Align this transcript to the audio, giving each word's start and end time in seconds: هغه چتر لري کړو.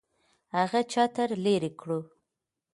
هغه 0.57 0.79
چتر 0.91 1.29
لري 1.43 1.71
کړو. 1.79 1.99